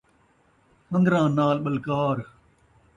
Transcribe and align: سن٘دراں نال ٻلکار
سن٘دراں 0.89 1.25
نال 1.37 1.57
ٻلکار 1.63 2.17